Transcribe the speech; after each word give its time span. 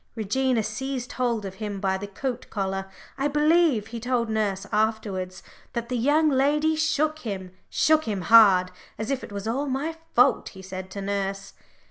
Regina 0.15 0.63
seized 0.63 1.11
hold 1.11 1.45
of 1.45 1.53
him 1.61 1.79
by 1.79 1.95
the 1.95 2.07
coat 2.07 2.49
collar, 2.49 2.89
I 3.19 3.27
believe; 3.27 3.85
he 3.85 3.99
told 3.99 4.31
nurse 4.31 4.65
afterwards 4.73 5.43
that 5.73 5.89
the 5.89 5.95
young 5.95 6.27
lady 6.27 6.75
shook 6.75 7.19
him, 7.19 7.51
shook 7.69 8.05
him 8.05 8.21
hard, 8.21 8.71
"as 8.97 9.11
if 9.11 9.23
it 9.23 9.31
was 9.31 9.47
all 9.47 9.67
my 9.67 9.95
fault," 10.15 10.49
he 10.49 10.63
said 10.63 10.89
to 10.89 11.01
nurse. 11.01 11.53